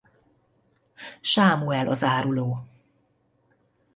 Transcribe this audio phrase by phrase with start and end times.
[1.21, 2.57] Sámuel az áruló.